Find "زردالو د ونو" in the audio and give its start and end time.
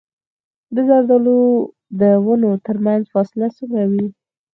0.89-2.49